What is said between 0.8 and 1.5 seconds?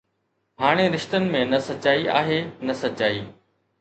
رشتن ۾